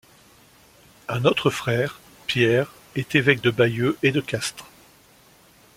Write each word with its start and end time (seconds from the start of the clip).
Un 1.09 1.25
autre 1.25 1.51
frère, 1.51 1.99
Pierre, 2.25 2.71
est 2.95 3.13
évêque 3.13 3.41
de 3.41 3.51
Bayeux 3.51 3.99
et 4.01 4.11
de 4.11 4.19
Castres. 4.19 4.65